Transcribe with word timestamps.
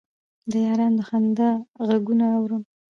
د 0.51 0.53
یارانو 0.65 0.97
د 0.99 1.01
خندا 1.09 1.49
غـږونه 1.87 2.25
اورم 2.37 2.63